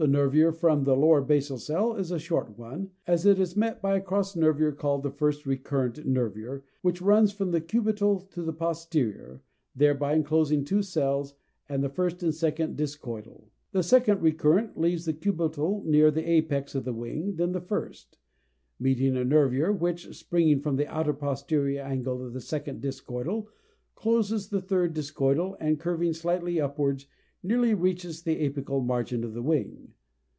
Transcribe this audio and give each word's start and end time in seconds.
The 0.00 0.06
nervure 0.06 0.52
from 0.52 0.84
the 0.84 0.94
lower 0.94 1.20
basal 1.20 1.58
cell 1.58 1.96
is 1.96 2.12
a 2.12 2.20
short 2.20 2.56
one, 2.56 2.92
as 3.08 3.26
it 3.26 3.40
is 3.40 3.56
met 3.56 3.82
by 3.82 3.96
a 3.96 4.00
cross 4.00 4.36
nervure 4.36 4.70
called 4.70 5.02
the 5.02 5.10
first 5.10 5.44
recurrent 5.44 6.06
nervure 6.06 6.58
(10), 6.60 6.66
which 6.82 7.02
runs 7.02 7.32
from 7.32 7.50
the 7.50 7.60
cubital 7.60 8.20
to 8.30 8.42
the 8.42 8.52
posterior, 8.52 9.42
thereby 9.74 10.14
enclosing 10.14 10.64
two 10.64 10.82
cells, 10.84 11.34
the 11.68 11.88
first 11.88 12.20
(G) 12.20 12.26
and 12.26 12.32
second 12.32 12.80
(H) 12.80 12.90
discoidal. 12.92 13.46
The 13.72 13.82
second 13.82 14.22
recurrent 14.22 14.76
(11) 14.76 14.82
leaves 14.84 15.04
the 15.04 15.14
cubital 15.14 15.82
nearer 15.84 16.12
the 16.12 16.30
apex 16.30 16.76
of 16.76 16.84
the 16.84 16.92
wing 16.94 17.34
than 17.34 17.50
the 17.50 17.60
first, 17.60 18.18
meeting 18.78 19.16
a 19.16 19.24
nervure 19.24 19.72
which, 19.72 20.16
springing 20.16 20.60
from 20.60 20.76
the 20.76 20.86
outer 20.86 21.12
posterior 21.12 21.82
angle 21.82 22.24
of 22.24 22.34
the 22.34 22.40
second 22.40 22.80
discoidal, 22.82 23.48
closes 23.96 24.48
the 24.50 24.60
third 24.62 24.94
discoidal 24.94 25.56
(I), 25.60 25.66
and, 25.66 25.80
curving 25.80 26.12
slightly 26.12 26.60
upwards, 26.60 27.06
nearly 27.40 27.72
reaches 27.72 28.22
the 28.22 28.34
apical 28.50 28.84
margin 28.84 29.22
of 29.22 29.32
the 29.32 29.42
wing. 29.42 29.92